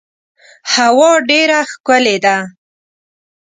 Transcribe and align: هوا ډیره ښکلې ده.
هوا 0.73 1.11
ډیره 1.29 1.59
ښکلې 1.71 2.17
ده. 2.25 2.37